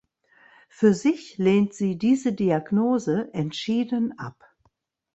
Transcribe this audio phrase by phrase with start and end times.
[0.67, 4.49] Für sich lehnt sie diese „Diagnose“ entschieden ab.